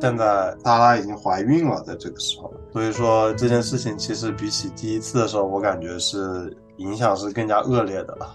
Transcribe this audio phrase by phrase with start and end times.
[0.00, 8.34] 现在萨拉已经怀孕了，在这个时候，所以说这件事情其实比起第一次的时候，我感觉是影响是更加恶劣的了。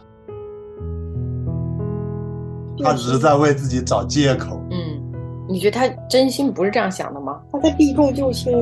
[2.83, 4.61] 他只是在为自己找借口。
[4.69, 5.01] 嗯，
[5.47, 7.41] 你觉得他真心不是这样想的吗？
[7.51, 8.53] 他在避重就轻。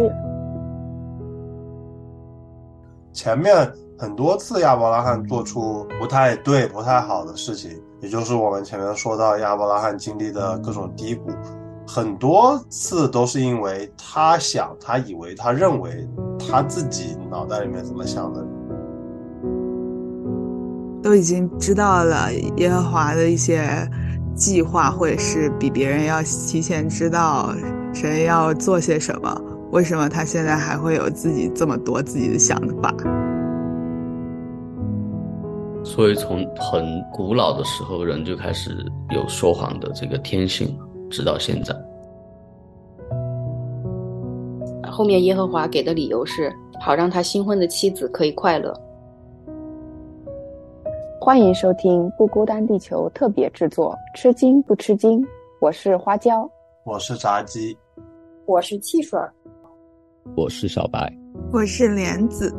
[3.12, 11.30] 前面很多次亚伯拉罕做出不太对、不太好的事情，也就是我们前面说到亚伯拉罕经历的各种低谷，
[11.86, 16.08] 很多次都是因为他想、他以为、他认为
[16.40, 18.46] 他自己脑袋里面怎么想的。
[21.02, 23.68] 都已经知道了耶和华的一些
[24.36, 27.54] 计划，或者是比别人要提前知道
[27.94, 29.42] 谁要做些什么。
[29.72, 32.96] 为什么他现在还会有自己这么多自己的想法？
[35.84, 38.70] 所以从很古老的时候，人就开始
[39.10, 40.80] 有说谎的这个天性，
[41.14, 41.74] 直到现在。
[44.92, 48.74] 后面耶和华给的理由是，好让他新婚的妻子可以快乐。
[51.22, 55.24] 欢迎收听《不孤单地球》特别制作，吃惊不吃惊？
[55.62, 56.50] 我是花椒，
[56.84, 57.78] 我是炸鸡，
[58.46, 59.20] 我是汽水，
[60.36, 61.12] 我是小白，
[61.52, 62.54] 我是莲子。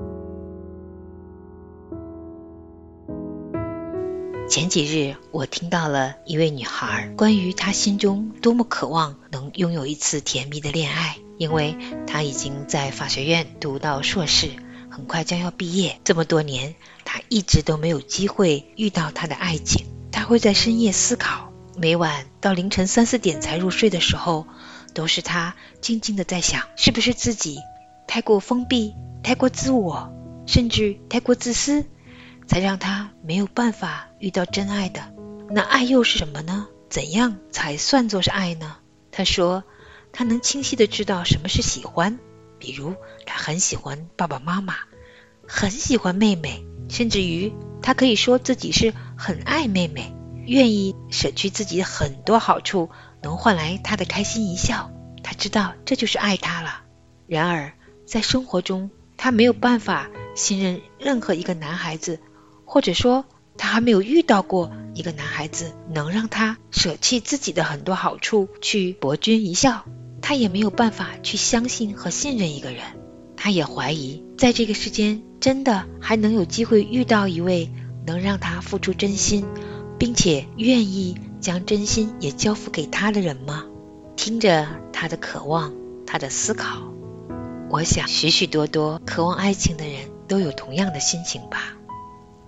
[4.55, 14.51] 前几日，我听到了一位女孩关于她心中多么渴望能拥有一次甜蜜的恋爱，因为她已经在法学院读到硕士。
[14.89, 19.87] 很快将要毕业，这么多年，她一直都没有机会遇到她的爱情。
[20.13, 24.47] 她会在深夜思考，每晚到凌晨三四点才入睡的时候，
[24.95, 27.59] 都是她静静的在想，是不是自己
[28.07, 28.95] 太过封闭、
[29.25, 30.15] 太过自我，
[30.47, 31.85] 甚至太过自私，
[32.47, 35.15] 才让他没有办法遇到真爱的。
[35.51, 36.69] 那爱又是什么呢？
[36.89, 38.77] 怎样才算作是爱呢？
[39.11, 39.65] 他说，
[40.13, 42.19] 他能清晰的知道什么是喜欢。
[42.59, 42.95] 比如，
[43.27, 44.75] 他很喜欢爸爸妈妈，
[45.47, 47.53] 很喜欢妹妹，甚至于
[47.83, 50.15] 他可以说自己是很爱妹妹，
[50.47, 52.91] 愿意舍去自己很多好处，
[53.23, 54.91] 能换来她的开心一笑。
[55.23, 56.83] 他知道这就是爱她了。
[57.27, 57.73] 然而，
[58.07, 62.21] 在生活中，他没有办法信任任何一个男孩子，
[62.65, 63.25] 或者说，
[63.57, 69.85] 他还没有遇到过一个男孩子能让他舍弃自己的很多好处去博君一笑。
[70.21, 72.83] 他也没有办法去相信和信任一个人，
[73.37, 77.71] 他也怀疑在这个世间真的还能有机会遇到一位
[78.07, 79.45] 能让他付出真心，
[79.99, 83.67] 并且愿意将真心也交付给他的人吗？
[84.17, 85.75] 听着他的渴望，
[86.07, 86.91] 他的思考，
[87.69, 91.77] 我想许许多多渴望爱情的人都有同样的心情吧。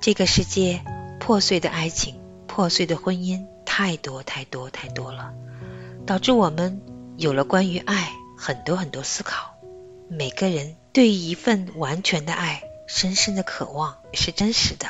[0.07, 0.85] 这个世界
[1.19, 2.15] 破碎的爱情、
[2.47, 5.35] 破碎的婚姻太多太多太多了，
[6.07, 6.81] 导致我们。
[7.17, 9.57] 有了关于爱很多很多思考，
[10.09, 14.87] 每个人对于一份完全的爱深深的渴望是真实的，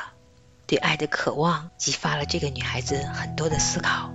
[0.66, 4.12] 对爱的渴望激发了这个女孩子很多的思考。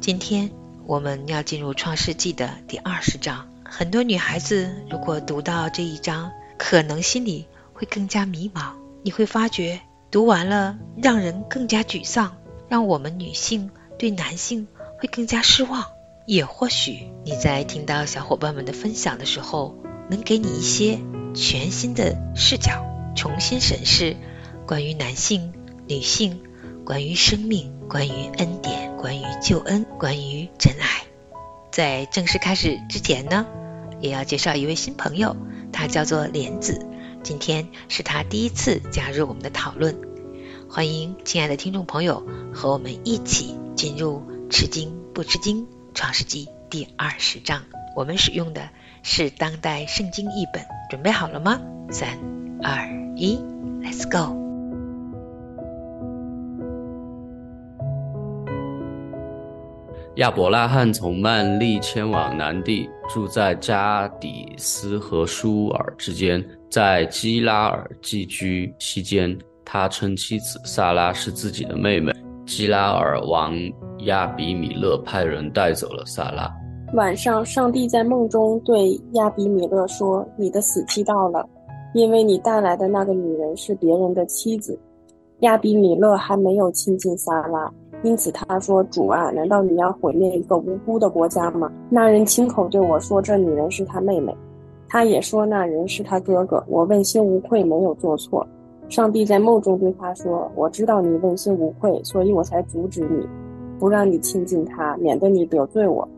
[0.00, 0.50] 今天
[0.86, 8.72] 我们要进入创世纪的第二十章，很多女孩子如果读到这一章，可能心里会更加迷茫。
[9.02, 12.36] 你会发觉读完了让人更加沮丧，
[12.68, 14.66] 让我们女性对男性
[14.98, 15.86] 会更加失望。
[16.26, 19.76] 也或许你在听到小伙伴们的分享的时候，
[20.10, 20.98] 能给你一些
[21.34, 22.84] 全新的视角，
[23.14, 24.16] 重新审视
[24.66, 25.52] 关于男性、
[25.86, 26.42] 女性、
[26.84, 31.04] 关于生命、关于恩典、关于救恩、关于真爱。
[31.70, 33.46] 在正式开始之前呢，
[34.00, 35.36] 也要介绍一位新朋友，
[35.72, 36.84] 他叫做莲子。
[37.22, 39.98] 今天是他第一次加入我们的讨论，
[40.68, 45.66] 欢迎亲爱的听众朋友和我们一起进入吃惊不吃惊。
[45.92, 47.64] 创世纪第二十章，
[47.96, 48.70] 我们使用的
[49.02, 51.60] 是当代圣经译本，准备好了吗？
[51.90, 52.18] 三、
[52.62, 53.36] 二、一
[53.82, 54.49] ，Let's go！
[60.20, 69.34] 亚伯拉罕从曼利迁往南地，住在加底斯和舒尔之间，在基拉尔寄居期间，
[69.64, 72.12] 他称妻子萨拉是自己的妹妹。
[72.44, 73.54] 基拉尔王
[74.00, 76.54] 亚比米勒派人带走了萨拉。
[76.92, 81.48] 晚上，上帝在梦中对亚比米勒说：“你的死期到了，
[81.94, 84.78] 因为你带来的那个女人是别人的妻子。”
[85.40, 94.34] 亚比米勒还没有亲近萨拉，因此他说：“主啊，难道你要毁灭一个无辜的国家吗？”那人亲口对我说：“这女人是他妹妹。”
[94.88, 98.46] 他也说：“那人是他哥哥。”我问心无愧，没有做错。
[98.88, 103.28] 上帝在梦中对他说：“我知道你问心无愧，所以我才阻止你，
[103.78, 106.08] 不让你亲近他，免得你得罪我。”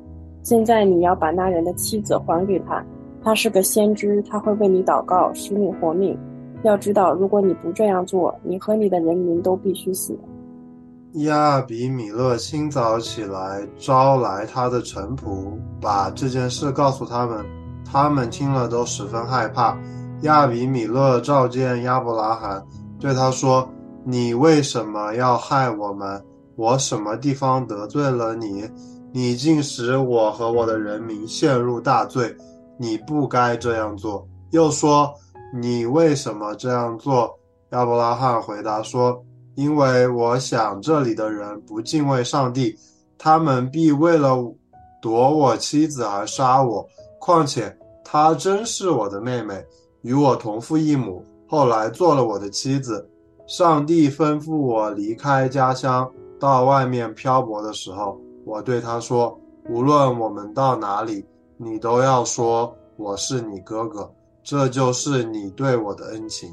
[0.43, 2.85] 现在你要把那人的妻子还给他，
[3.23, 6.17] 他是个先知，他会为你祷告，使你活命。
[6.63, 10.17] 要知道，如果你不这样做，你和你的人民都必须死。
[11.17, 17.45] 亚比米勒清早起来，招来他的臣仆，把这件事告诉他们。
[17.85, 19.77] 他们听了都十分害怕。
[20.23, 22.65] 亚比米勒召见亚伯拉罕，
[22.99, 23.69] 对他说
[24.07, 26.25] ：“你为什么要害我们？
[26.57, 28.67] 我什么地方得罪了你？
[29.13, 32.35] 你竟使我和我的人民陷入大罪。
[32.79, 35.13] 你不该这样做。”又说
[35.53, 37.39] ：“你为什么这样做？”
[37.73, 39.23] 亚伯拉罕回答说。
[39.55, 42.77] 因为我想这里的人不敬畏上帝，
[43.19, 44.37] 他们必为了
[45.01, 46.87] 夺我妻子而杀我。
[47.19, 49.65] 况且她真是我的妹妹，
[50.01, 53.09] 与我同父异母，后来做了我的妻子。
[53.47, 56.11] 上帝吩咐我离开家乡
[56.41, 59.39] 到外面漂泊的时候，我对他说
[59.69, 61.25] ：“无论我们到哪里，
[61.59, 64.11] 你都要说我是你哥哥，
[64.43, 66.51] 这就是你对我的恩情。”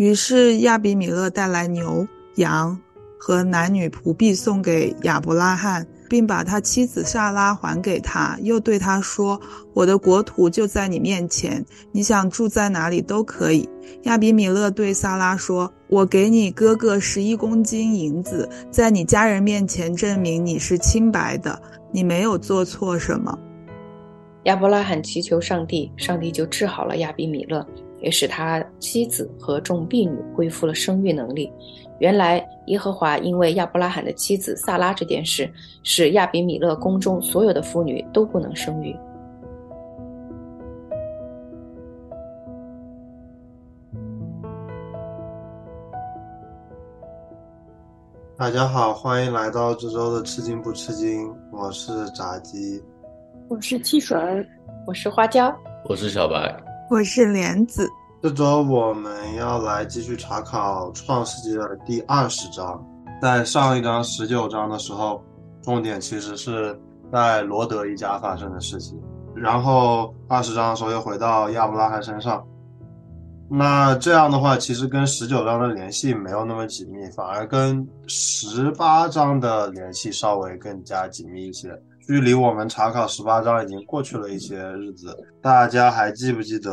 [0.00, 2.80] 于是亚比米勒带来牛羊
[3.18, 9.38] 和男女仆婢送给亚伯拉罕，并把他妻子萨拉还给他，又对他说
[9.76, 11.62] ：“我的国土就在你面前，
[11.92, 13.68] 你想住在哪里都可以。”
[14.04, 21.60] 亚比米勒对萨拉说：“我给你哥哥十一公斤银子，在你家人面前证明你是清白的，
[21.92, 23.38] 你没有做错什么。”
[24.44, 27.66] 亚伯拉罕祈求上帝，上帝就治好了亚比米勒。
[28.00, 31.52] 也使他妻子和众婢女恢复了生育能力。
[31.98, 35.50] 原来耶和华因为亚伯拉罕的妻子萨拉这件事，
[35.82, 38.96] 使亚比米勒宫中所有的妇女都不能生育。
[48.38, 52.82] 大家好，欢迎来到这周的吃惊不吃惊，我是炸鸡，
[53.48, 54.18] 我是汽水，
[54.86, 55.54] 我是花椒，
[55.86, 56.69] 我是小白。
[56.90, 57.88] 我是莲子。
[58.20, 62.84] 这周我们要来继续查考《创世纪》的第二十章。
[63.22, 65.22] 在上一章十九章的时候，
[65.62, 66.76] 重点其实是
[67.12, 69.00] 在罗德一家发生的事情。
[69.36, 72.44] 然后二十章的时候又回到亚伯拉罕身上。
[73.48, 81.70] 那这样的话，其实跟十九章的联系没有那么紧密，反而跟十八章的联系稍微更加紧密一些。
[82.10, 86.72] 距离我们查考十八章已经过去了一些日子，大家还记不记得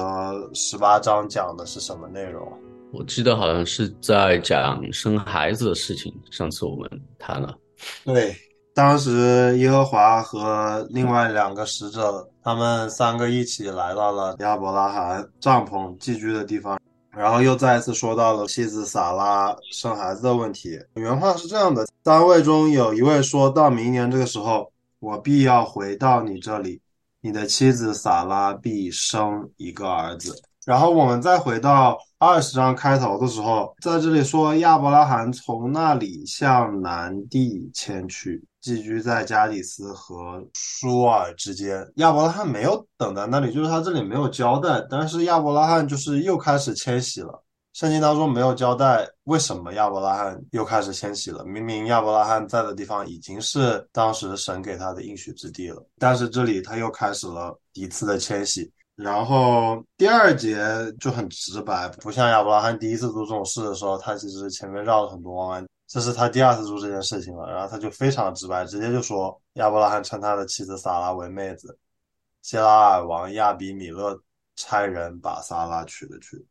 [0.55, 2.43] 十八章讲的是什么内容？
[2.91, 6.11] 我记得好像是在讲生孩子的事情。
[6.31, 6.89] 上次我们
[7.19, 7.55] 谈了，
[8.03, 8.35] 对，
[8.73, 16.79] 当时耶和华和另外两个使者，他们三个一起来到了亚伯拉罕帐篷寄居的地方，
[17.11, 20.79] 然后又再一次说到了妻子撒拉生孩子的问题。
[20.95, 24.67] 原话是这样的：三位中有一位说到明年这个时候。
[24.99, 26.81] 我必要回到你这里，
[27.21, 30.35] 你的妻子撒拉必生一个儿子。
[30.65, 41.89] 然后我们再回到二十章开头的时候，在这里说亚伯拉罕从那里向南地迁去，寄居在加底斯和舒尔之间。
[41.95, 47.43] 亚伯拉罕没有等在那里，就是他这里没有交代，但是亚伯拉罕就是又开始迁徙了。
[47.77, 51.45] 圣经当中没有交代为什么亚伯拉罕又开始迁徙了。
[51.45, 58.67] 明明亚伯拉罕在的地方已经是当时神给他的应许之地了，但是这里他又开始了一次的迁徙。
[58.95, 60.57] 然后第二节
[60.99, 65.67] 就很直白，不像亚伯拉罕第一次做这种事的时候，他其实前面绕了很多弯弯。
[65.85, 71.77] 这是他第二次做这件事情了，然后他就非常直白，直接就说亚伯拉罕称他的妻子撒拉为妹子，
[72.41, 74.19] 希拉尔王亚比米勒
[74.55, 76.43] 差人把撒拉娶了去。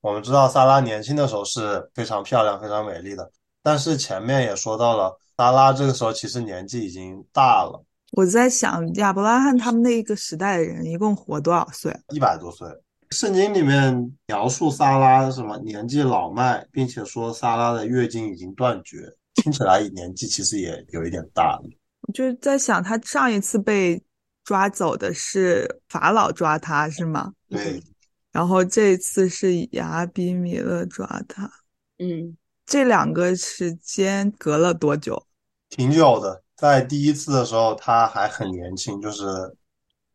[0.00, 3.30] 我们知道萨拉年轻的时候是非常漂亮、非常美丽的，
[3.62, 7.84] 但是前面也说到了，萨拉这个时候其实年纪已经大了。
[8.12, 11.94] 我在想，亚伯拉罕他们那一个时代的人一共活多少岁？
[12.08, 12.66] 一百多岁。
[13.10, 18.98] 圣经里面描述萨拉什么年纪老迈，并且说萨拉的月经已经断绝，
[19.34, 21.62] 听起来年纪其实也有一点大了。
[22.02, 24.02] 我就在想，他上一次被
[24.44, 27.32] 抓走的是法老抓他，是吗？
[27.48, 27.82] 对。
[28.32, 31.50] 然后这次是亚比米勒抓他，
[31.98, 35.26] 嗯，这两个时间隔了多久？
[35.68, 36.42] 挺久的。
[36.56, 39.24] 在第一次的时候他还很年轻，就是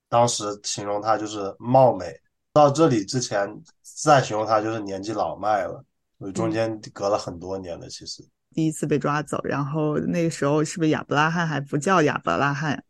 [0.07, 2.05] 当时形容他就是貌美。
[2.53, 3.50] 到这里之前
[3.81, 5.84] 再形容他就是年纪老迈了，
[6.19, 7.89] 所以中间隔了很多年了。
[7.89, 12.81] 其实第一次被抓走，然后那个时候是不是亚伯拉罕还不叫亚伯拉罕？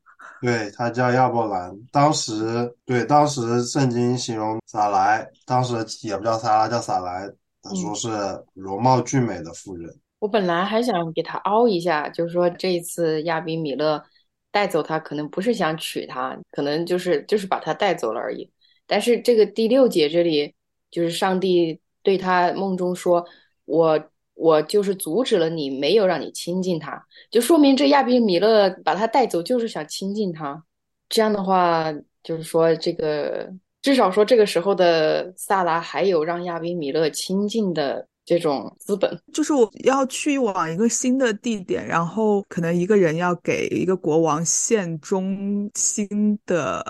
[0.42, 5.74] 对他叫亚伯兰，当时对当时圣经形容撒莱，当时
[6.08, 7.28] 也不叫撒拉，叫撒莱，
[7.62, 8.10] 他说是
[8.54, 9.94] 容貌俊美的妇人。
[10.20, 14.04] 我本来还想给他凹一下，就是说这一次亚比米勒
[14.52, 18.50] 带走他，可能不是想娶她，可能就是就是把她带走了而已。
[18.88, 20.56] 但是这个第六节这里，
[20.90, 23.26] 就是上帝对他梦中说
[23.66, 24.00] ：“我
[24.36, 30.64] 我就是阻止了你，没有让你亲近他，就说明这亚比米勒把他带走就是想亲近他。
[31.10, 33.52] 这样的话，就是说这个
[33.82, 46.84] 至少说这个时候的萨拉还有让亚比米勒亲近的。”这种资本就是我要去往一个新的地点，然后可能一个人要给一个国王献忠心的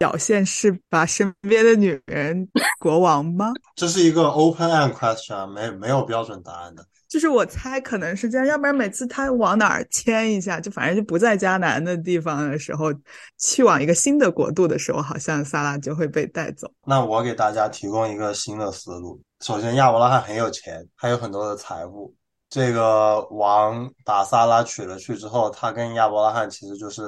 [0.00, 3.52] 表现是把身边的女人国王吗？
[3.76, 6.82] 这是一个 open end question，没没有标准答案的。
[7.06, 12.90] 就是我猜可能是这样，要不然每次他往哪儿迁一下，就反正就不在迦南的地方的时候，
[13.36, 16.66] 去往一个新的国度的时候，好像萨拉就会被带走。
[16.86, 19.20] 那我给大家提供一个新的思路。
[19.44, 22.14] 首先，亚伯拉罕很有钱，还有很多的财富。
[22.48, 27.02] 这个王把萨拉娶了去之后，他跟亚伯拉罕其实就是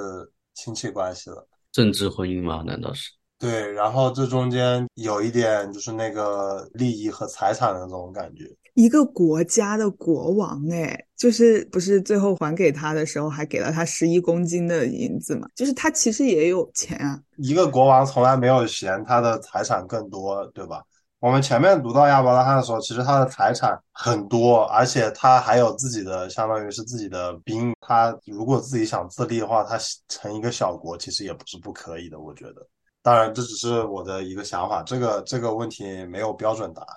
[0.52, 1.48] 亲戚关系了。
[1.72, 2.62] 政治婚姻吗？
[2.66, 3.10] 难道是？
[3.38, 8.44] 对，然后这中间有一点就是那个利益和财产的那种感觉。
[8.74, 15.48] 一个国家的国王，哎，就是不是最后还给他的时候还给了他十一公斤的银子嘛？
[15.56, 17.20] 就是他其实也有钱啊。
[17.36, 20.82] 一个国王从来没有嫌他的财产更多，对吧？
[21.22, 27.72] 我们前面读到亚伯拉罕的时候，其实他的财产很多，而且他还有自己的，相当于是自己的兵。
[27.80, 32.18] 他如果自己想自立的话，他成一个小国，其实也不是不可以的。
[32.18, 32.66] 我觉得，
[33.02, 36.96] 当然这只是我的一个想法，这个这个问题没有标准答案。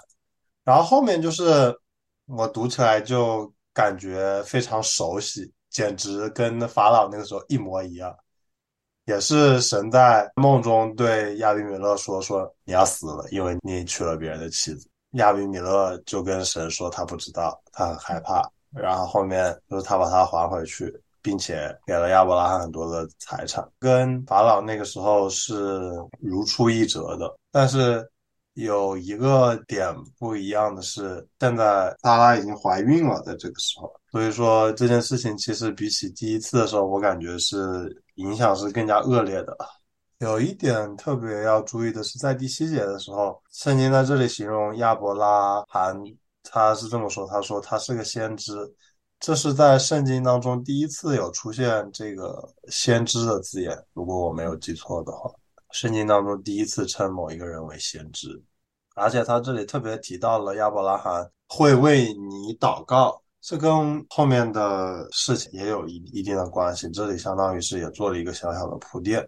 [0.63, 1.71] 然后后面就是
[2.25, 8.11] 我读起来就感觉非常熟悉，简直跟法老那个时候一模一样。
[9.05, 27.33] 也是神在梦中对亚比米勒说：“说你要死了，因为你娶了别人的妻子。”亚比米勒就跟神说：“他不知道，他很害怕。”然后后面就是他把他还回去，并且给了亚伯拉罕很多的财产，跟法老那个时候是如出一辙的。
[27.51, 28.05] 但是
[28.55, 38.03] 有一个点不一样的是，现在萨拉已经怀孕了，在这个时候，所以说这件事情其实比起第一次的时候，我感觉是。
[38.15, 39.53] 影响是更加恶劣的。
[40.19, 46.01] 有一点特别要注意的是，在第七节的时候，圣经在这里形容亚伯拉罕，
[46.41, 48.53] 他是这么说：“他说他是个先知。”
[49.19, 55.29] 这是在圣经当中第一次有出现这个“先知”的字眼，如果我没有记错的话，
[55.75, 58.41] 圣经当中第一次称某一个人为先知，
[58.95, 63.21] 而且他这里特别提到了亚伯拉罕会为你祷告。
[63.41, 69.19] 这跟后面的事情也有一一定的关系，这里相当于是也做了一个小小的铺垫。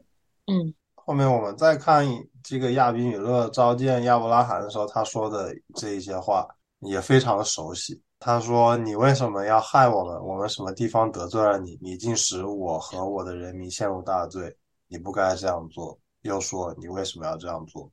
[0.45, 2.05] 嗯，后面我们再看
[2.41, 6.47] 这个亚比米勒召见亚伯拉罕的时候，他说的这一些话
[6.79, 8.01] 也非常的熟悉。
[8.19, 10.15] 他说：“你为什么要害我们？
[10.25, 11.77] 我们什么地方得罪了你？
[11.81, 14.55] 你竟使我和我的人民陷入大罪，
[14.87, 17.91] 你不该这样做。”又说：“你为什么要这样做？”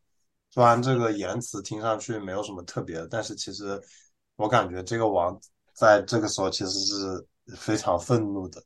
[0.51, 3.81] 虽然这个言辞听上去没有什么特别的，但是其实
[4.37, 5.41] 我感觉这个王。
[5.77, 7.27] 在这个时候，其实是
[7.57, 8.63] 非常愤怒的，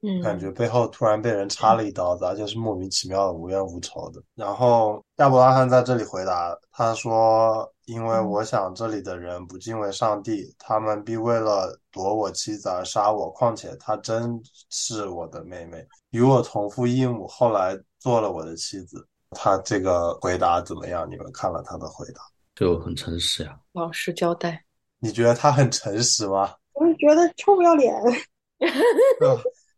[0.00, 4.22] 嗯，感觉背后突然被人插了一刀子，而且是莫名其妙的、无冤无仇的。
[4.34, 13.30] 然后亚伯拉罕在这里回答，他说：“因为我想这里的人不敬畏上帝，他们必为了夺我妻子而杀我。
[13.32, 21.06] 况且她真是我的妹妹，与我同父异母，后来做了我的妻子。”他这个回答怎么样？
[21.10, 22.22] 你们看了他的回答，
[22.56, 24.64] 就很诚实呀，老实交代。
[25.00, 26.54] 你觉得他很诚实吗？
[26.72, 27.92] 我是觉得臭不要脸。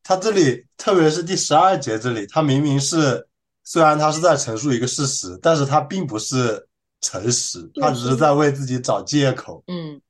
[0.05, 3.27] 他这里，特别是第十二节这里，他明明是，
[3.65, 6.65] 虽然他是在陈述一个事实，但是他并不是
[7.01, 9.63] 诚实，他只是在为自己找借口。
[9.67, 10.01] 嗯，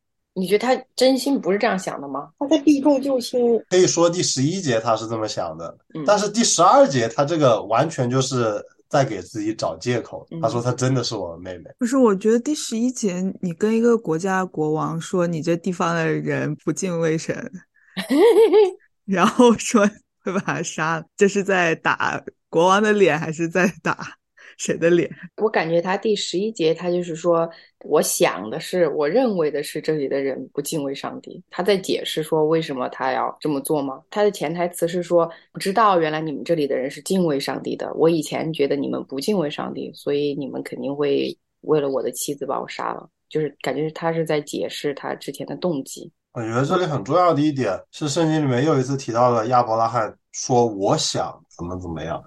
[0.40, 2.30] 你觉得他真心不是这样想的吗？
[2.38, 3.62] 他在避重就轻。
[3.68, 8.64] 可以说第十一节他是这么想的，但是第十二节他这个完全就是。
[8.90, 10.26] 在给自己找借口。
[10.42, 11.70] 他说他真的是我的妹妹。
[11.78, 17.52] 不是，我觉得第十一节，你跟一个国家国王说你这地方的人不敬畏神，
[19.06, 19.88] 然后说
[20.24, 24.16] 会把他杀了，这是在打国王的脸，还是在打？
[24.60, 25.10] 谁的脸？
[25.42, 27.48] 我感觉他第十一节，他就是说，
[27.84, 31.42] 我想的是，我认为的是，这里的人不敬畏上帝。
[31.48, 34.02] 他在解释说，为什么他要这么做吗？
[34.10, 37.90] 他的潜台词是说，不知道原来你们这里的人是敬畏上帝的。
[37.94, 43.08] 我以前觉得你们不敬畏上帝，所以你们肯定会为了我的妻子把我杀了。
[43.30, 46.12] 就是感觉他是在解释他之前的动机。
[46.32, 52.22] 我觉得这里很重要的一点是，圣经里面又一次提到了亚伯拉罕说：“我想怎么怎么样。”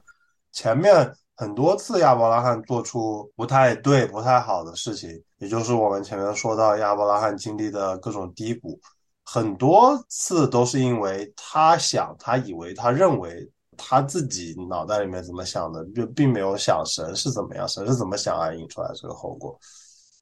[0.51, 0.91] 前面。
[1.35, 8.79] 很多次亚伯拉罕做出不太对、不太好的事情，也就是我们前面说到亚伯拉罕经历的各种低谷，
[9.25, 19.59] 很多次都是因为他想、他以为、他认为他自己脑袋里面怎么想的，就并没有想神是怎么样，神是怎么想而引出来这个后果。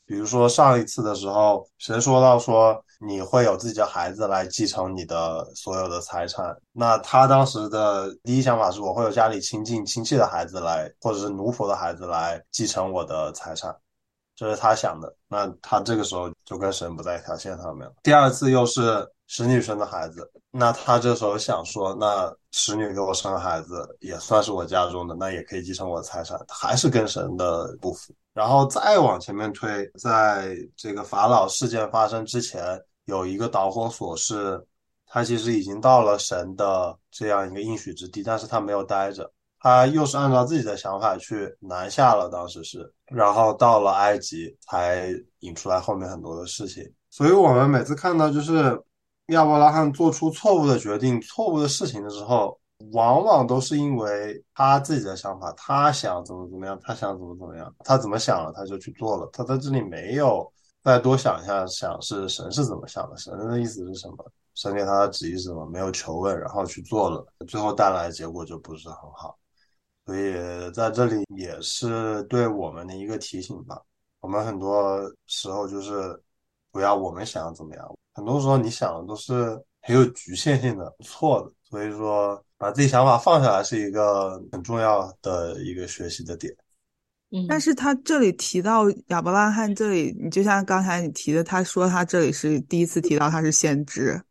[0.06, 13.74] 比如说上一次的时候，神说到说你会有自己的孩子来继承你的所有的财产，那他当时的第一想法是我会有家里亲近亲戚的孩子来，或者是奴仆的孩子来继承我的财产，
[14.36, 15.16] 这是他想的。
[15.28, 17.94] 那他这个时候就跟神不在一条线上面了。
[18.04, 28.14] 第二次又是使女生的孩子，那他这时候想说，那使女给我生孩子也算是我家中的，那也可以继承我的财产，还是跟神的不符。
[28.34, 32.64] 然后再往前面推，在这个法老事件发生之前，
[33.04, 34.66] 有一个导火索是，
[35.06, 45.10] 他其实已经到了神的这样一个应许之地，但是他没有待着，他又是按照自己的想法去南下了，当时是，然后到了埃及才
[45.40, 46.84] 引出来后面很多的事情。
[47.10, 48.82] 所以我们每次看到就是
[49.28, 52.58] 亚伯拉罕做出错误的决定、错误的事情的时候。
[52.94, 60.52] 往往都是因为他自己的想法，他想怎么怎么样，他想怎么怎么样，他怎么想了他就去做了，他在这里没有
[60.84, 69.38] 再多想一下，想是神是怎么想的，神的意思是什么，神给他的旨意是什么，没有求问，然后去做了，最后带来的结果就不是很好，
[70.06, 70.34] 所以
[70.72, 73.82] 在这里也是对我们的一个提醒吧。
[74.20, 76.22] 我们很多时候就是
[76.72, 82.44] 不要我们想怎么样，很多时候你想的都是很有局限性的、错的，所以说。
[82.62, 86.54] 把自己想法放下来是一个很重要的一个学习的点。
[87.32, 94.22] 嗯，但是他这里提到亚伯拉罕，这里你就像刚才你提的，他说他这里是第一次提到他是先知。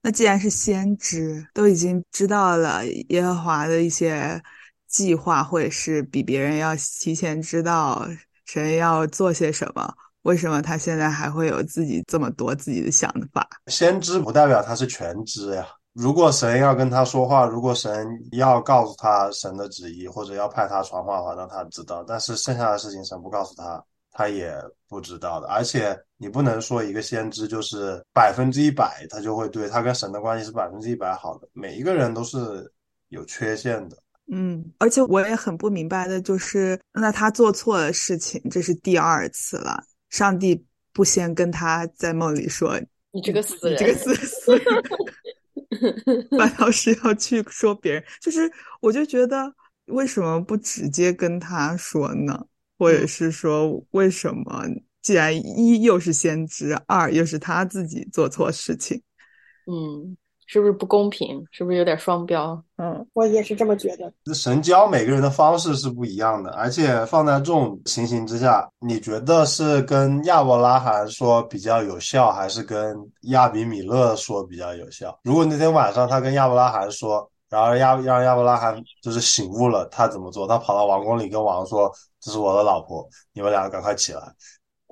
[0.00, 2.80] 那既然是先知，都已经知道了
[3.10, 4.42] 耶和华的一些
[4.88, 8.08] 计划，或者是比别人要提前知道
[8.46, 13.48] 神要做些什么，为什么他现在还会有自己这么多自己的想法？
[13.68, 15.66] 先知不代表他是全知呀。
[15.92, 22.02] 如果神要跟他说话，如果神要告诉他神的旨意，或者要派他传话的话，那他知道。
[22.04, 24.52] 但是剩下的事情神不告诉他，他也
[24.88, 25.46] 不知道的。
[25.46, 31.46] 而且你不能说一个先知就是百分之一百他就会对他跟神的关系是百分之一百好的。
[31.52, 32.38] 每一个人都是
[33.10, 33.96] 有缺陷的。
[34.32, 39.80] 嗯，而且我也很不明白的就是，那他做错了事情，这是第二次了，
[40.14, 44.64] 上帝不先跟他在梦里说你这个死人，这个死死人。
[46.38, 48.48] 反倒是要去说别人，就是
[48.80, 49.52] 我就觉得
[49.86, 52.46] 为什么不直接跟他说呢？
[52.78, 54.64] 或者是说为什么
[55.02, 59.02] 既然一又是先知，二又是他自己做错事情，
[59.66, 60.16] 嗯。
[60.46, 61.44] 是不是不公平？
[61.50, 62.60] 是不是有点双标？
[62.76, 64.12] 嗯，我也是这么觉得。
[64.34, 75.18] 神交每个人的方式是不一样的，而且放在这种情形之下，你觉得是跟亚伯拉罕说比较有效，还是跟亚比米勒说比较有效？
[75.22, 80.46] 如果那天晚上他跟亚伯拉罕说，然后亚让亚伯拉罕就是醒悟了，他怎么做？
[80.46, 84.20] 他跑到王宫里跟王说：“这是我的老婆，你们两个赶快起来。”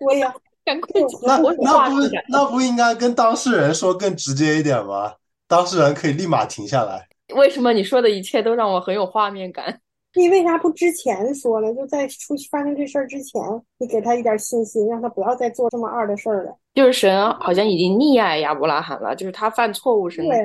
[0.00, 0.32] 我呀，
[0.64, 1.38] 赶快起来！
[1.38, 1.96] 那那不
[2.28, 5.12] 那不应该跟当事人说更直接一点吗？
[5.52, 7.06] 当事人可以立马停下来。
[7.34, 9.78] 为什么你说的一切都让我很有画面感？
[10.16, 11.70] 你为啥不之前说呢？
[11.74, 13.38] 就在出发生这事儿之前，
[13.76, 16.56] 你给他一点信心，让他不要再做这么二的事儿了。
[16.72, 20.38] 就是神好像已经溺爱亚伯拉罕了，就是他犯错误，神对。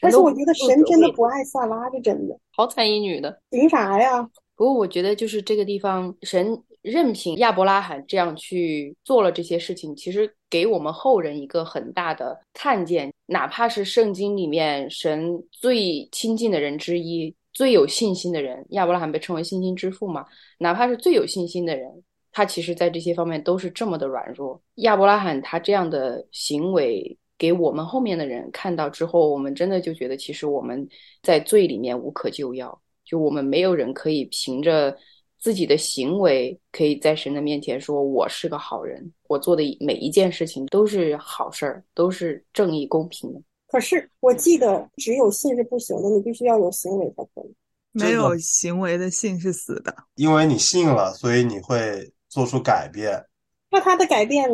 [0.00, 4.28] 但是我觉得神真的不爱萨拉，这真的好惨一女的，凭啥呀？
[4.56, 13.12] 不过我觉得就是这个地方，神任凭亚伯拉罕这样去做了这些事情，其实给我们后人一个很大的看见。
[13.30, 20.24] 哪怕是圣经里面神最亲近的人之一、最有信心的人，亚伯拉罕被称为信心之父嘛。
[20.58, 21.90] 哪怕是最有信心的人，
[22.32, 24.58] 他其实在这些方面都是这么的软弱。
[24.76, 30.88] 亚伯拉罕他这样的行为，给我们后面的人看到之后，我们真的就觉得，其实我们
[31.22, 34.96] 在罪里面无可救药，就我们没有人可以凭着。
[35.40, 47.54] 自己的行为可以在神的面前说：“我是个好人，我做的每一件事情都是好事儿，都是正义公平的。”可是我记得，只有信是不行的，你必须要有行为才可以。
[47.92, 53.24] 没有行为的信是死的，因为你信了，所以你会做出改变。
[53.70, 54.48] 那他的改变，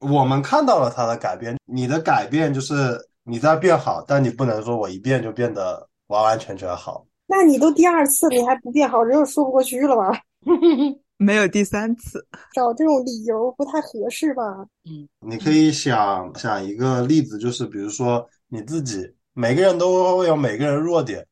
[0.00, 1.56] 我们看到了他的改变。
[1.64, 7.06] 你的改变就是你在变好，但你不能说我一变就变得完完全全好。
[7.26, 10.20] 那你都第二次，你还不变好，这就说不过去了吧？
[11.24, 14.42] 没有第三次， 找这种理由不太合适吧？
[14.84, 21.26] 嗯，你可以想想一个例子，就是比如说你自己，每个人都会有每个人弱点，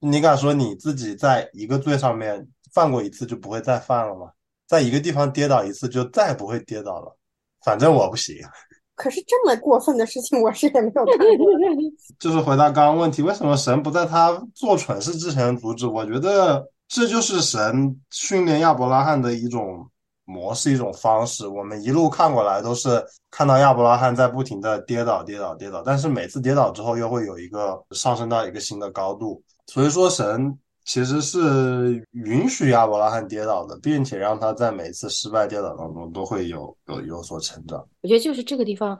[0.00, 4.30] 你敢说你自己在一个罪上面犯过一次就不会再犯了吗？
[4.66, 7.16] 在一个地方跌倒一次就再不会跌倒了？
[7.64, 8.36] 反正我不行。
[8.94, 11.46] 可是这么过分的事情，我是也没有看过。
[12.18, 15.86] 就是回答刚刚问题，为什么神不在他做蠢事之前阻止？
[15.86, 19.86] 我觉得这就是神训练亚伯拉罕的一种
[20.24, 21.46] 模式，一种方式。
[21.46, 29.42] 我们一路看过来都是看到亚伯拉罕在不停的跌倒、跌倒、跌倒，但是每次跌倒之后又会有一个上升到一个新的高度。
[29.66, 37.78] 所以说，神其实是允许亚伯拉罕跌倒的，并且让他在每次失败跌倒当中都会有有有所成长。
[38.00, 38.98] 我觉得就是这个地方，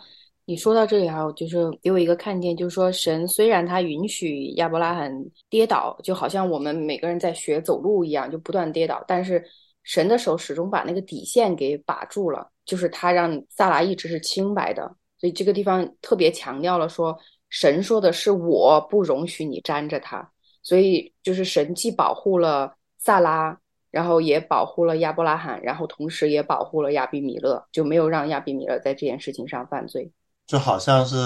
[0.48, 5.12] 你说到这里哈，就是给我一个看见，就是说神虽然他允许亚伯拉罕
[5.50, 9.44] 跌倒，就好像我们每个人在学走路一样，就不断跌倒，但是
[9.82, 14.90] 神的手始终把那个底线给把住了，就是他让萨拉一直是清白的。
[15.18, 17.14] 所以这个地方特别强调了说，
[17.50, 20.32] 神说的是我不容许你沾着他。
[20.62, 30.10] 所以就是神既保护了萨拉，然后也保护了亚伯拉罕，然后同时也保护了亚比米勒，就没有让亚比米勒在这件事情上犯罪。
[30.48, 31.16] 就好像是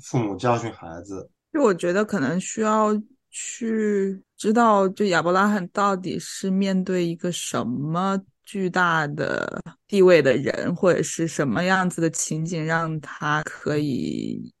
[0.00, 1.28] 父母教训孩子。
[1.52, 2.94] 就我觉得可能需要
[3.30, 14.53] 去知道，就亚伯拉罕到底是面对一个什么巨大的地位的人，或者是什么样子的情景，让他可以。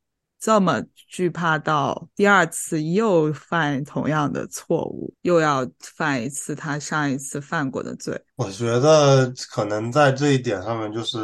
[0.44, 0.78] 这么
[1.08, 8.14] 惧怕到第二次又犯同样的错误，又要犯一次他上一次犯过的罪。
[8.36, 11.18] 我觉得可能在这一点上面，就是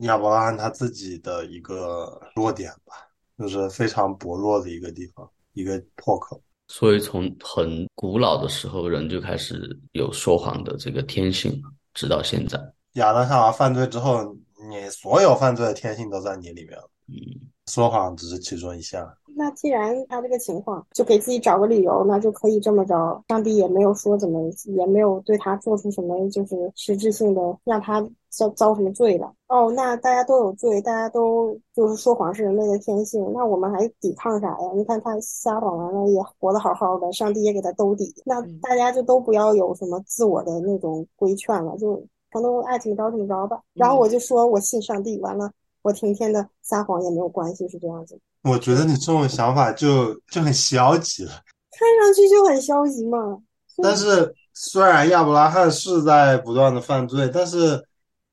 [0.00, 2.92] 亚伯拉罕他自己的一个弱点吧，
[3.38, 6.38] 就是非常薄弱的一个地方，一个破口。
[6.66, 11.58] 所以从很古老的时候，人就开始有说谎的这个天性，
[11.94, 12.60] 直到现在。
[12.96, 14.36] 亚当夏娃犯罪之后，
[14.68, 16.90] 你所有犯罪的天性都在你里面了。
[17.06, 17.48] 嗯。
[17.68, 19.06] 说谎只是其中一项。
[19.36, 23.22] 那既然他这个情况，就给自己找个理由，那就可以这么着。
[23.28, 29.32] 上帝也没有说怎么，也没有对他做出什么就是实质性的让他遭遭什么罪了。
[29.46, 34.72] 哦，那大家都有罪，大家都就是说谎是人类的天性，那我们还抵抗啥呀？
[34.74, 42.02] 你看他撒谎完了也活得好好的，上帝也给他兜底，那大家就都不要有什么自我的那种规劝了，就
[42.32, 43.60] 全都爱怎么着怎么着吧。
[43.74, 45.48] 然后我就说我信上帝，完了。
[45.88, 48.20] 我天天的撒谎也没有关系，是这样子。
[48.42, 51.30] 我觉得你这种想法就就很消极了，
[51.72, 53.38] 看上去就很消极嘛。
[53.82, 57.82] 但是虽然亚伯拉罕是在不断的犯罪，但是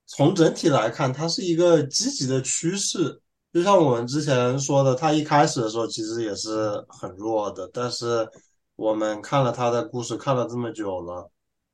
[0.06, 3.22] 从整体来看，它是一个积极的趋势。
[3.54, 8.28] 就像我们之前说的，他一开始的时候其实也是很弱的，但是
[8.76, 11.32] 我们看了他的故事，看了这么久了，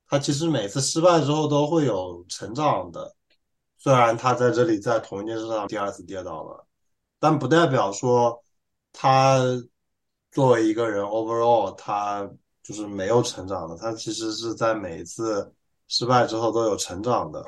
[0.08, 3.15] 他其实每次失败之后都会有成长的。
[3.84, 6.67] 虽然他在这里在同一件事上第二次跌倒了，
[7.20, 8.39] 但不代表说
[8.94, 9.39] 他
[10.32, 12.30] 作为一个人 overall 他
[12.62, 13.76] 就是没有成长的。
[13.76, 15.52] 他其实是在每一次
[15.88, 17.44] 失败之后都有成长的，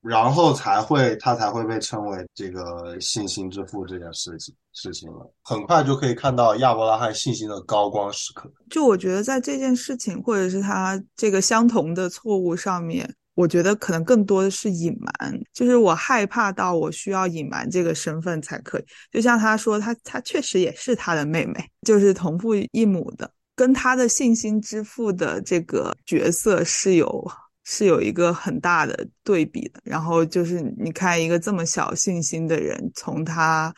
[0.00, 5.32] 然后才会他才会被称为这个信心之父这件事情事情了。
[5.42, 8.50] 很快就可以看到亚伯拉罕信心的高光时刻。
[8.68, 13.14] 就我觉得在这件事情或者是他这个相同的错误上面。
[13.36, 18.84] 我觉得可能更多的是隐瞒，就是我害怕到我需要隐瞒这个身份才可以。
[19.12, 27.30] 就像他说，他他确实也是他的妹妹，就是同父异母的，跟他的信心之父的这个角色是有
[27.62, 29.80] 是有一个很大的对比的。
[29.84, 33.72] 然后就是你看一个这么小信心的人，从他。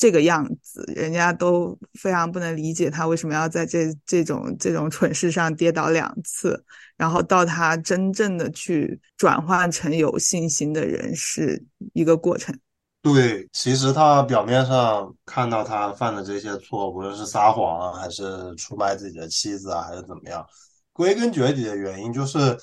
[0.00, 6.64] 这个样子，人家都非常不能理解他为什么要在这这种这种蠢事上跌倒两次，
[7.00, 12.54] 然后到他真正的去转换成有信心的人是一个过程。
[13.00, 20.46] 对，其实他表面上看到他犯的这些错，无论是撒谎啊，还是出卖自己的妻子啊，还是怎么样，
[20.92, 22.54] 归根结底的原因就是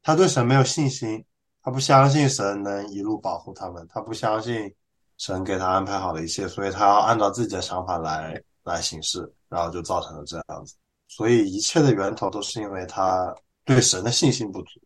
[0.00, 1.24] 他对神没有信心，
[1.60, 4.72] 他不相信神能一路保护他们，他不相信。
[5.18, 10.74] 神给他安排好了一切，所以他要按照自己的想法来来行事，然后就造成了这样子。
[11.06, 13.32] 所以一切的源头都是因为他
[13.64, 14.80] 对神的信心不足。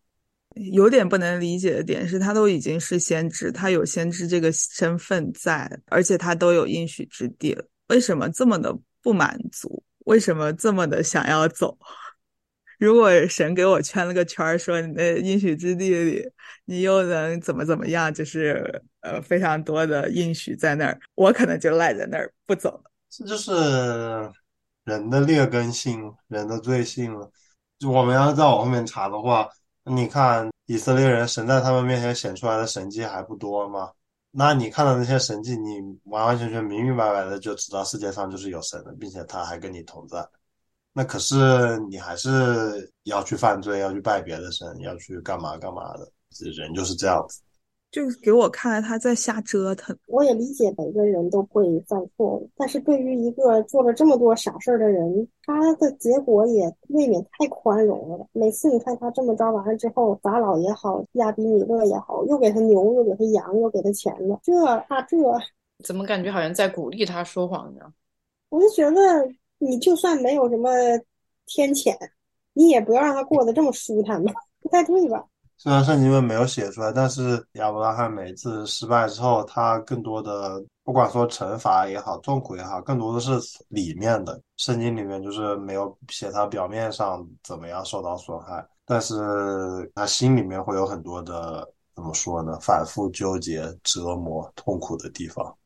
[0.73, 9.83] 有点不能理解的点是他都已经是先知，他有先知这个身份在，而且他都有应许之地了，为什么这么的不满足？
[10.07, 11.77] 为什么这么的想要走？
[12.79, 16.23] 如果神给我圈了个圈儿，说你的应许之地里，
[16.65, 18.13] 你又能怎么怎么样？
[18.13, 22.91] 就是呃，非常多的应许在那儿，我可能就赖在那儿不走了。
[23.11, 23.53] 这就是
[24.85, 27.31] 人的劣根性，人的罪性了。
[27.79, 29.49] 就我们要再往后面查的话，
[29.85, 33.91] 你看以色列人，神在他们面前显出来的神迹还不多吗？
[34.31, 40.27] 那你看到那些神迹，你完完全全明明白白的就知道世界上就是有神的，并且他还跟你同在。
[40.93, 47.41] 那可是你还是要去犯罪，要去拜别的神，要去干嘛干嘛的，这人就是这样子。
[47.97, 49.97] 就是给我看来他在瞎折腾。
[50.09, 58.27] 我也理解每个人都会犯错误，但是对于一个做了这么多傻事儿的人，他的结果也未免太宽容了。
[58.33, 65.17] 每次你看他这么着完了之后，法老也好，亚比米勒也好，又给他牛，又给他羊，又给他钱了，这啊这，
[65.83, 67.81] 怎么感觉好像在鼓励他说谎呢？
[68.51, 70.69] 我就觉得你就算没有什么
[71.47, 71.97] 天谴，
[72.53, 75.25] 你也不要让他过得这么舒坦吧，不太对吧？
[75.59, 83.33] 虽然圣经里面没有写出来，但是亚伯拉罕每次失败之后，他更多的不管说惩罚也好，痛苦也好，更多的是
[83.69, 84.39] 里面的。
[84.59, 89.15] 圣经里面就是没有写他表面上怎么样受到损害，但是
[89.95, 92.59] 他心里面会有很多的怎么说呢？
[92.61, 95.57] 反复纠结、折磨、痛苦的地方。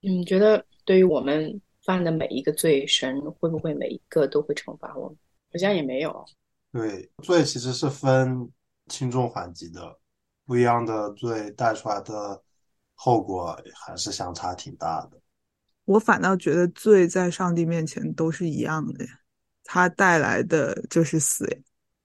[0.00, 5.16] 你觉得对于我们犯的每一个罪，神会不会每一个都会惩罚我们？
[5.52, 6.24] 好像也没有。
[6.72, 8.50] 对，罪其实是分。
[8.88, 9.98] 轻重缓急的
[10.46, 12.42] 不一样的罪带出来的
[12.94, 15.20] 后果还是相差挺大的。
[15.84, 19.10] 我反倒觉得罪在上帝面前都是一样的呀，
[19.64, 21.58] 他带来的就是死呀。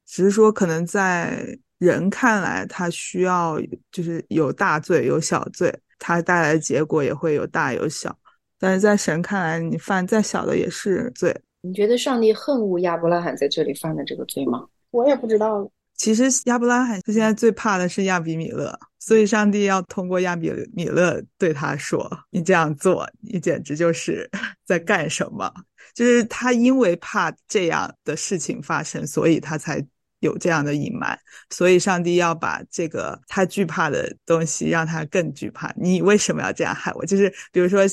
[0.06, 1.46] 只是说可能在
[1.80, 3.60] 人看来，他需要
[3.92, 8.16] 就是有大罪有小罪，他带来的结果也会有大有小。
[8.60, 11.36] 但是在神看来，你犯再小的也是罪。
[11.62, 14.66] 你觉得上帝恨恶亚伯拉罕在这里犯的这个罪吗？
[14.92, 15.70] 我也不知道。
[15.96, 24.30] 其实亚伯拉罕他现在最怕的是亚比米勒，所以上帝要通过亚比米勒对他说：“你这样做，你简直就是
[24.66, 25.52] 在干什么？”
[25.94, 29.86] 就是他因为怕这样的事情发生，所以他才
[30.20, 31.18] 有这样的隐瞒。
[31.52, 35.72] 所以上帝要把这个他惧怕的东西让他更惧怕。
[35.78, 37.06] 你为什么要这样害我？
[37.06, 37.84] 就是比如说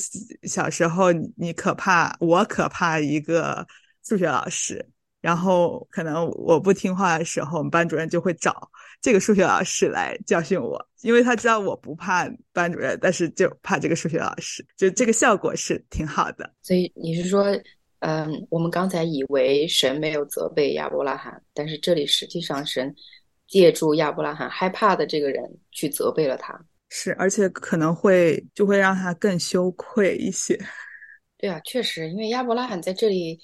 [0.43, 3.65] 小时候你可怕，我可怕一个
[4.03, 4.83] 数学老师。
[5.21, 16.51] 然后可能我不听话的时候，我们班主任就会找这个数学老师来教训我，因为他知道我不怕班主任，但是就怕这个数学老师，就这个效果是挺好的。
[16.63, 17.45] 所以你是说，
[17.99, 22.91] 嗯，我们刚才以为神没有责备亚伯拉罕，但是这里实际上神
[23.47, 30.59] 借助亚伯拉罕害怕的这个人去责备了他，是，而且可能会就会让他更羞愧一些。
[31.37, 33.39] 对啊，确实，因为亚伯拉罕在这里。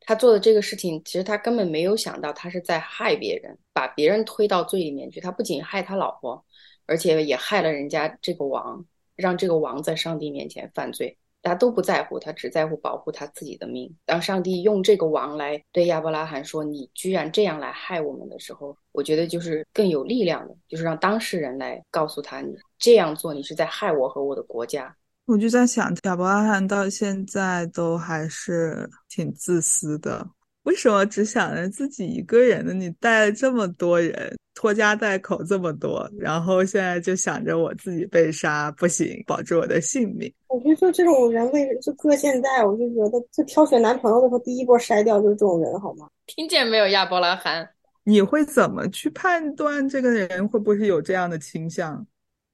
[0.00, 5.20] 他做的这个事情，其实他根本没有想到，他是在害别人，把别人推到罪里面去。
[5.20, 6.44] 他不仅害他老婆，
[6.86, 8.84] 而且也害了人家这个王，
[9.14, 11.16] 让这个王在上帝面前犯罪。
[11.42, 13.90] 大家都不在乎，他只在乎保护他自己的命。
[14.04, 24.94] 当上帝用这个王来对亚伯拉罕说：“你居然这样来害我们”的时候，我觉得就是更有力量的，就是让当事人来告诉他：“你这样做，你是在害我和我的国家。”
[25.30, 30.26] 我就在想，亚伯拉罕到现在都还是挺自私的。
[30.64, 32.74] 为什么只想着自己一个人呢？
[32.74, 40.32] 你带了这么多人，拖家带口这么多，然后现在就想着我自己被杀不行，保住我的性命。
[40.48, 46.08] 我觉得就这种人，为就搁现在，我就觉得就挑选男朋友的时候，第一波筛掉就是这种人，好吗？
[46.26, 47.68] 听见没有，亚伯拉罕？
[48.02, 52.04] 你会怎么去判断这个人会不会有这样的倾向？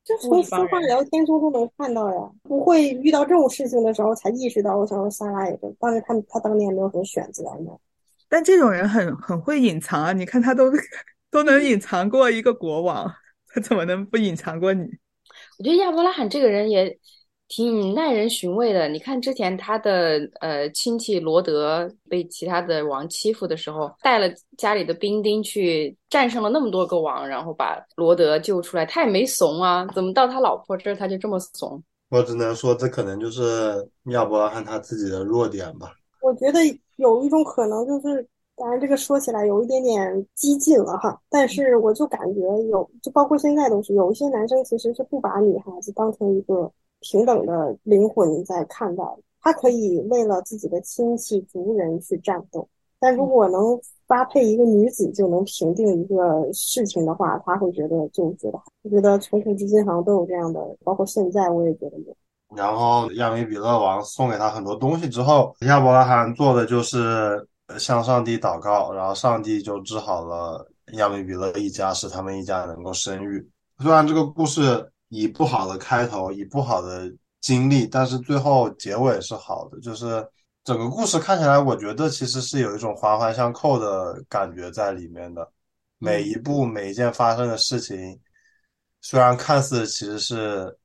[0.07, 4.77] 就从说话聊天中都能看到呀，不会遇到这种事情的时候才意识到。
[4.77, 7.73] 我想说，萨拉也是，当时他他当年没有什么选择呢。
[8.29, 10.12] 但这种人很很会隐藏啊！
[10.12, 10.71] 你看他都
[11.29, 13.12] 都能隐藏过一个国王，
[13.49, 14.85] 他怎么能不隐藏过你？
[15.59, 16.97] 我觉得亚伯拉罕这个人也。
[17.49, 18.89] 挺耐人寻味的。
[18.89, 24.29] 你看，之前他的呃亲戚罗德被其他的王欺负的时候，带了
[24.59, 28.85] 家里的兵丁去战胜了那么多个王，然后把罗德救出来。
[28.85, 31.81] 他也没怂啊，怎么到他老婆这儿他就这么怂？
[32.11, 35.93] 我只能说，这可能就是亚伯拉罕他自己的弱点吧。
[36.23, 36.59] 我觉得
[36.97, 46.69] 有一种可能就是，当然这个说起来有一点点激进了哈，但是我就感觉有，就包括现在都是有一些男生其实是不把女孩子当成一个。
[47.09, 49.05] 平等的灵魂在看待，
[49.40, 62.16] 他可以为了自己的亲戚族人去战斗，但如果能发配一个女子就能平定一个事情的话，他会觉得就觉得，我觉得从古至今好像都有这样的，包括现在我也觉得有。
[62.57, 67.47] 然后亚米比勒王送给他很多东西之后，亚伯拉罕做的就是
[67.79, 73.49] 向上帝祷告，然后上帝就治好了亚米比勒一家，使他们一家能够生育。
[73.81, 74.90] 虽然这个故事。
[75.09, 79.81] 以不好的开头，以不好的经历，但是最后结尾是好的。
[79.81, 80.27] 就是
[80.64, 85.49] 整个故事看起来，我觉得其实是有一种环环相扣的感觉在里面的。
[85.99, 88.21] 每一步每一件发生的事情，
[89.01, 90.77] 虽然看似其实是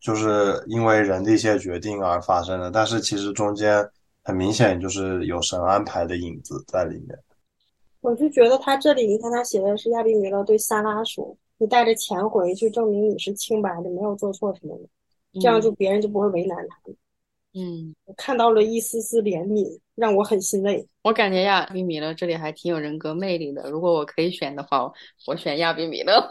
[0.00, 3.88] 就是因为人的一些决定而发生的，但是其实中间
[4.24, 7.16] 很明显就是有神安排的影子在里面。
[8.00, 11.36] 我就觉得他这里，你看他写的是亚比米勒对萨拉说。
[11.58, 14.78] 你带着钱回去，证明你是清白的，没有做错什么，
[15.40, 16.76] 这样就别人就不会为难他。
[17.58, 20.86] 嗯，我看到了一丝丝怜悯，让我很欣慰。
[21.02, 23.70] 我感觉亚比米勒这里还挺有人格魅力的。
[23.70, 24.92] 如果我可以选的话，
[25.26, 26.30] 我选亚比米勒。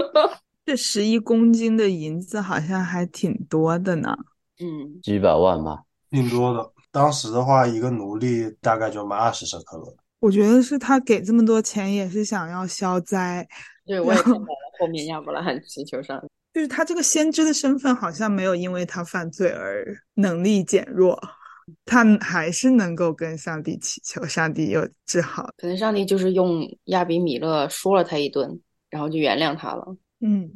[0.66, 4.14] 这十一公斤的银子好像还挺多的呢。
[4.60, 6.70] 嗯，几百万吧，挺多的。
[6.90, 9.96] 当时的话，一个奴隶大概就卖二十舍克勒。
[10.20, 13.48] 我觉得是他给这么多钱，也是想要消灾。
[13.88, 14.46] 对，我也看到了
[14.78, 21.18] 后面亚伯拉罕祈求上帝就是他这个先知的身份好像没有因为他犯罪而能力减弱，
[21.84, 25.48] 他还是能够跟上帝祈求，上帝又治好。
[25.56, 29.96] 可能上帝就是用亚比米勒说了他一顿，然后就原谅他了。
[30.20, 30.50] 嗯，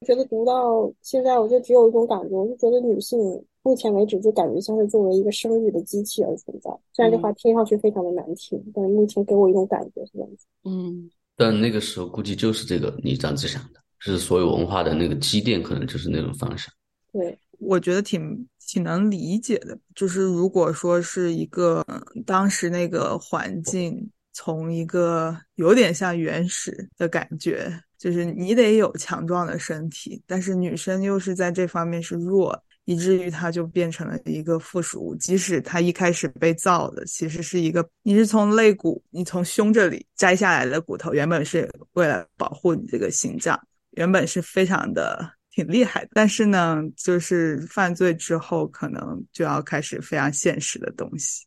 [0.00, 3.18] 我觉得读到现在，我就只有一种感觉，我就觉得女性
[3.62, 6.70] 目前为止就感觉像是作为一个生育的机器而存在。
[6.92, 10.46] 虽然这话听上去非常的难听，但是目前给我一种感觉是这样子。
[10.64, 16.72] 嗯，但那个时候估计就是这个你这样子想的，是所有文化的那个积淀，可能就是那种方向。
[17.12, 19.78] 对，我觉得挺挺能理解的。
[19.94, 35.14] 就是如果说是一个、呃当时那个环境，从一个有点像原始的感觉，就是你得有强壮的身体，但是女生又是在这方面是弱，以至于它就变成了一个附属物。
[35.16, 46.10] 即使它一开始被造的其实是一个，你是从肋骨，你从胸这里摘下来的骨头，原本是为了保护你这个心脏，原本是非常的挺厉害的。
[46.14, 51.44] 但是呢，就是犯罪之后，可能就要开始非常现实的东西，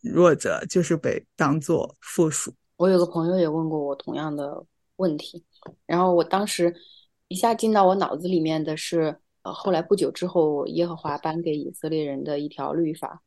[0.00, 2.52] 弱者就是被当做附属。
[2.76, 4.64] 我有个朋友也问过我同样的
[4.96, 5.44] 问题，
[5.86, 6.74] 然后我当时
[7.28, 13.20] 一下进到我脑子里面的是，呃，后来不久之后，耶和华颁给以色列人的一条律法，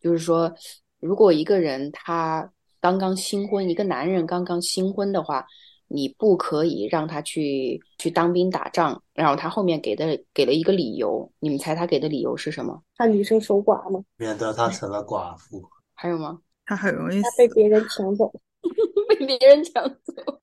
[0.00, 0.52] 就是说，
[1.00, 2.50] 如果一个人他
[2.80, 5.44] 刚刚新婚，一个男人刚刚新婚的话，
[5.88, 9.02] 你不可以让他去去当兵打仗。
[9.12, 12.82] 然后他后面给的给了一个理由，你们猜他给的理由是什么？
[12.96, 14.04] 怕女生守寡吗？
[14.16, 15.62] 免得他成了寡妇。
[15.94, 16.40] 还有吗？
[16.64, 18.32] 他很容易被别人抢走。
[19.08, 20.40] 被别人抢走。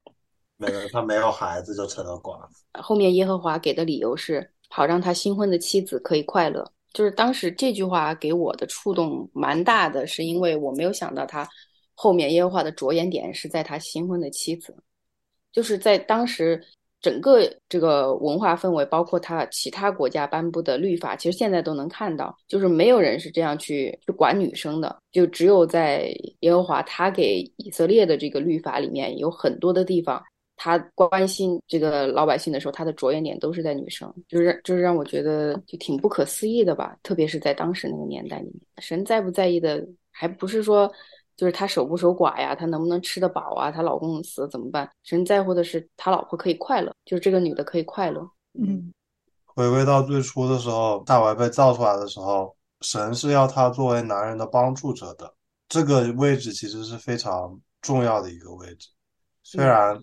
[0.57, 2.81] 没有，他没有孩子就成了寡妇。
[2.81, 6.67] 后面耶和华给的理由是，好让他新婚的妻子可以快乐。
[6.93, 11.47] 就是当时这句话给我的触动蛮大的，是因为我没有想到他
[11.93, 14.75] 后面耶和华的着眼点是在他新婚的妻子，
[15.51, 16.59] 就是在当时
[17.01, 30.23] 整个这个文化氛围，包括他其他国家颁布的律法，其实现在都能看到，就是没有人是这样去去管女生的，就只有在耶和华他给以色列的这个律法里面有很多的地方。
[30.63, 36.97] 他关心这个老百姓的时候，他的着眼点都是在女生，就是就是让我觉得就挺不可思议的吧。
[37.03, 40.89] 特别是在当时那个年代里面，神在不在意的，还不是说
[41.35, 44.89] 就是他守不守寡呀，他能不能吃得饱啊，他老公死了怎么办？
[45.03, 48.25] 神在乎的是他老婆可以快乐，就是这个女的可以快乐。
[48.57, 48.93] 嗯，
[49.43, 55.33] 回归到最初的时候，大卫被造出来的时候，神是要他作为男人的帮助者的，
[55.67, 58.87] 这个位置其实是非常重要的一个位置。
[59.43, 60.01] 虽然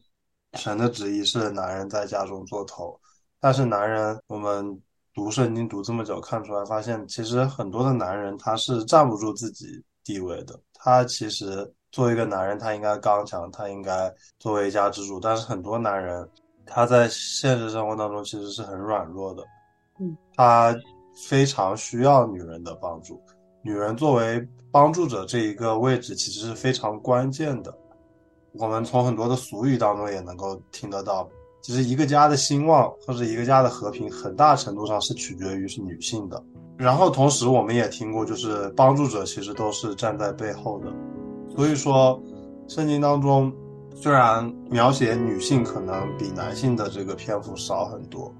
[0.54, 2.98] 神的旨意是男人在家中做头，
[3.38, 4.80] 但是男人，我们
[5.14, 9.66] 读圣经读这么久，看出来发现，其实很多的男人他是站不住自己
[10.04, 10.58] 地位的。
[10.74, 15.20] 他其实作为一个男人，他应该刚强，他应该作为一家之主。
[15.20, 16.28] 但是很多男人
[16.66, 19.44] 他在现实生活当中其实是很软弱的，
[20.00, 20.74] 嗯，他
[21.28, 23.20] 非常需要女人的帮助。
[23.62, 27.72] 女人作为帮助者这一个位置，其实是非常关键的。
[28.52, 31.28] 我们从很多的俗语当中也能够听得到，
[31.60, 36.42] 其实一个家的兴旺或者一个家的和平，很大程度上是取决于是女性的。
[36.76, 40.86] 然后同时我们也听过，就是帮助者其实都是站在背后的。
[41.54, 42.20] 所以说，
[42.68, 43.52] 圣经当中
[43.94, 48.32] 虽然描写女性可能比男性的这个篇幅少很多，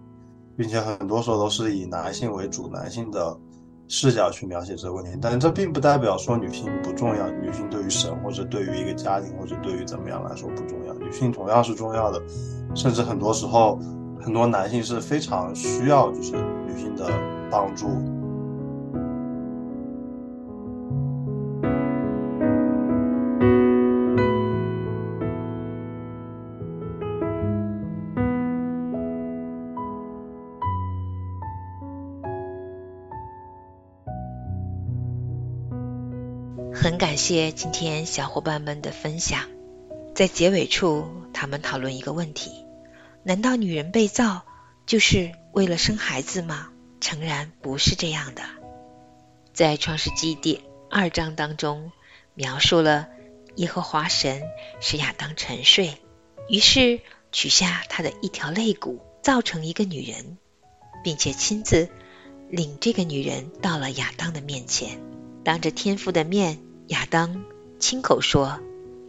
[0.57, 3.37] 并且很多时候都是以男性为主，男性的
[3.91, 12.23] 视角去描写这个问题，但这并不代表说女性不重要，女性对于神或者对于一个家庭或者对于怎么样来说不重要，女性同样是重要的，
[12.77, 13.81] 甚至很多时候
[14.21, 16.37] 很多男性是非常需要就是
[16.69, 17.11] 女性的
[17.51, 17.89] 帮助。
[37.21, 39.43] 谢今天小伙伴们的分享。
[40.15, 42.51] 在结尾处，他们讨论一个问题：
[43.23, 44.47] 难道女人被造
[44.87, 46.71] 就是为了生孩子吗？
[46.99, 48.43] 诚然不是这样的。
[49.53, 51.93] 在创世纪第二章当中，
[52.35, 53.07] 描述了
[53.57, 54.43] 耶和华神
[54.81, 55.99] 使亚当沉睡，
[56.49, 57.01] 于是
[57.33, 60.39] 取下他的一条肋骨，造成一个女人，
[61.05, 61.91] 并且亲自
[62.49, 64.99] 领这个女人到了亚当的面前，
[65.45, 66.59] 当着天父的面，
[66.91, 67.45] 亚当
[67.79, 68.61] 亲口说：“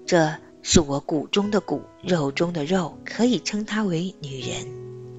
[0.06, 4.68] 这是我骨中的骨，肉中的肉，可以称她为女人，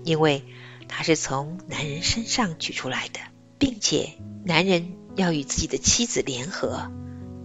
[0.04, 0.44] 因为
[0.88, 3.18] 她是从男人身上取出来的，
[3.58, 6.90] 并且男人要与自己的妻子联合，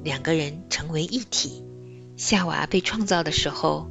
[0.03, 1.63] 两个人成为一体。
[2.15, 3.89] 夏娃被创造的时候。”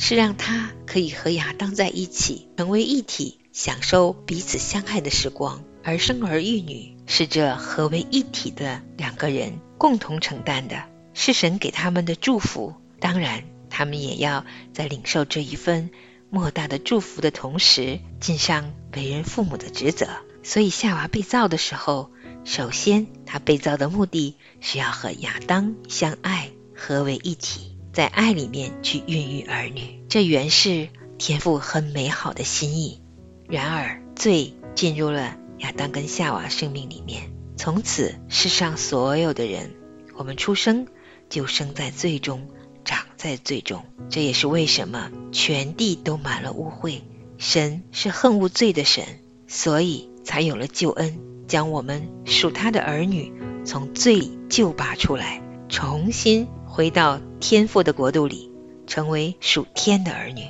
[0.00, 5.64] 是让她可以和亚当在一起，成为一体，享受彼此相爱的时光。
[5.82, 10.82] 而生儿育女是这合为一体的两个人共同承担的，
[11.14, 12.74] 是神给他们的祝福。
[13.00, 15.90] 当然，他们也要在领受这一份
[16.30, 20.08] 莫大的祝福的同时，尽上为人父母的职责。
[20.42, 22.10] 所以，夏娃被造的时候，
[22.44, 27.76] 首先他被造的目的是要和亚当相爱，合为一体。
[27.92, 33.00] 在爱里面去孕育儿女，这原是天赋很美好的心意。
[33.48, 39.74] 然而，罪进入了亚当跟夏娃生命里面，从此世上所有的人，
[40.16, 40.86] 我们出生
[41.28, 42.46] 就生在罪中，
[42.84, 43.84] 长在罪中。
[44.08, 47.00] 这也是为什么全地都满了污秽。
[47.36, 49.04] 神是恨恶罪的神，
[49.48, 53.32] 所以才有了救恩，将我们属他的儿女
[53.64, 56.46] 从罪里救拔出来，重新。
[56.64, 58.52] 回到天父的国度里，
[58.86, 60.42] 成为属天的儿女。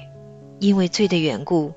[0.61, 1.72] 因为罪的缘故，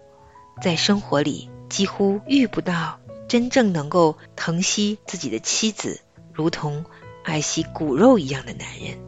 [0.62, 3.00] 在生活里几乎遇不到
[3.32, 6.02] 真正能够疼惜自己的妻子，
[6.34, 6.84] 如同
[7.24, 9.00] 爱惜骨肉一样的男人。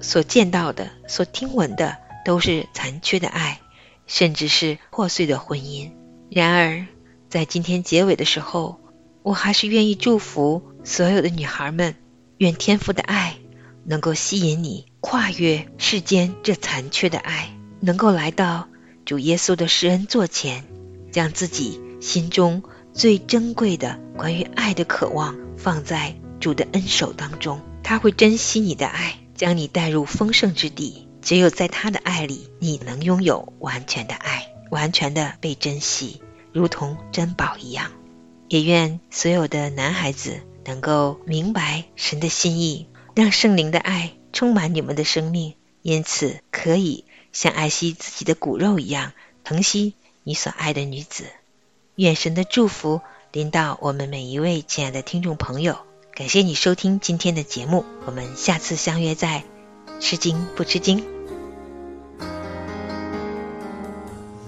[0.00, 3.60] 所见到的、所听闻的，都是残缺的爱，
[4.08, 5.92] 甚至是破碎的婚姻。
[6.28, 6.88] 然而，
[7.28, 8.80] 在今天结尾的时候，
[9.22, 11.94] 我还是愿意祝福所有的女孩们，
[12.38, 13.36] 愿天父的爱。
[13.84, 18.66] 能够吸引你跨越世间这残缺的爱，能够来到
[19.04, 20.64] 主耶稣的施恩座前，
[21.12, 22.64] 将自己心中
[22.98, 31.06] 最珍贵的关于爱的渴望放在主的恩手当中，他会珍惜你的爱，将你带入丰盛之地。
[31.22, 36.20] 只有在他的爱里，你能拥有完全的爱，完全的被珍惜，
[36.52, 37.92] 如同珍宝一样。
[38.48, 42.88] 也愿所有的男孩子能够明白神的心意。
[43.14, 49.12] 让圣灵的爱充满你们的生命，因此可以像爱惜自己的骨肉一样
[49.44, 49.94] 疼惜
[50.24, 51.26] 你所爱的女子。
[51.98, 53.00] 愿神的祝福
[53.32, 55.78] 临到我们每一位亲爱的听众朋友。
[56.14, 59.42] 感谢你收听今天的节目，我们下次相约在
[59.98, 61.04] 吃惊不吃惊。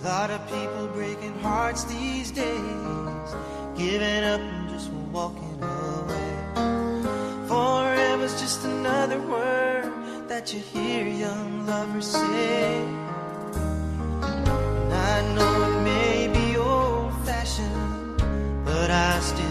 [0.04, 3.34] Lot of people breaking hearts these days,
[3.76, 6.36] giving up and just walking away.
[7.48, 9.90] Forever's just another word
[10.28, 12.84] that you hear young lovers say.
[14.22, 15.79] And I know
[18.90, 19.46] but I still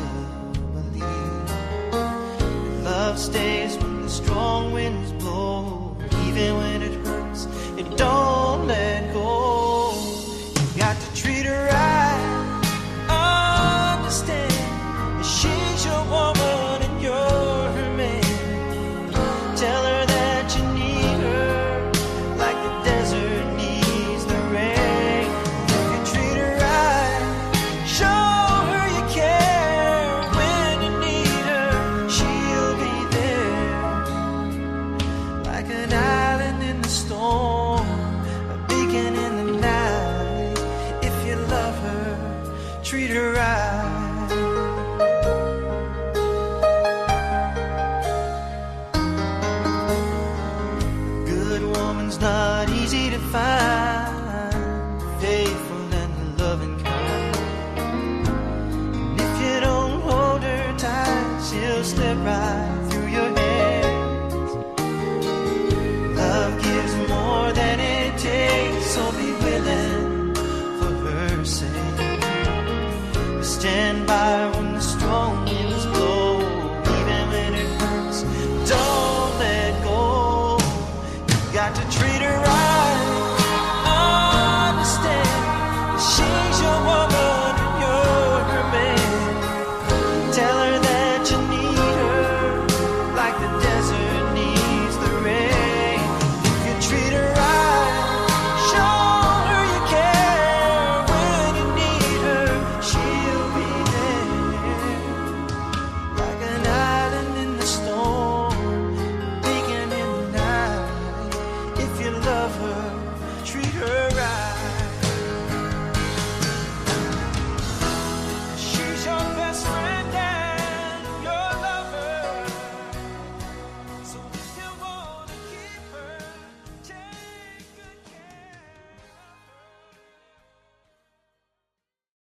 [0.74, 1.50] believe
[2.84, 5.96] love stays when the strong winds blow,
[6.28, 7.48] even when it hurts.
[7.78, 8.39] It don't